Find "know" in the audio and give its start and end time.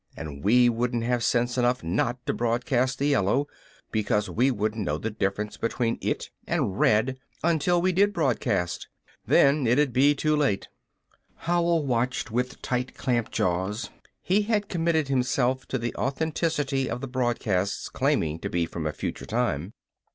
4.83-4.97